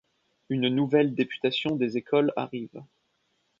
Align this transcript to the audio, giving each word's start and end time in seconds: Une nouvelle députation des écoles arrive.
Une 0.49 0.67
nouvelle 0.69 1.13
députation 1.13 1.75
des 1.75 1.95
écoles 1.95 2.33
arrive. 2.35 2.81